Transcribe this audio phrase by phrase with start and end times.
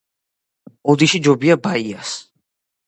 [0.95, 2.17] ოდიში ჯობია ბაიას